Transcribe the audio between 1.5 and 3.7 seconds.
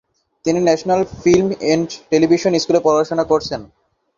And television স্কুলে পড়াশোনা করেছেন।